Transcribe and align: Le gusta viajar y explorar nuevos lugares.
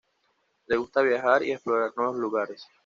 Le 0.65 0.77
gusta 0.77 1.01
viajar 1.03 1.43
y 1.43 1.51
explorar 1.51 1.93
nuevos 1.95 2.17
lugares. 2.17 2.67